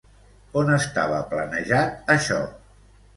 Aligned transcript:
On 0.61 0.69
estava 0.77 1.19
planejat 1.33 2.09
això? 2.15 2.39